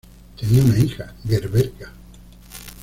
Tenía 0.35 0.63
una 0.63 0.79
hija, 0.79 1.13
Gerberga. 1.27 1.91